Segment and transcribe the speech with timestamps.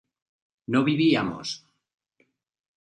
[0.71, 1.47] ¿no vivíamos?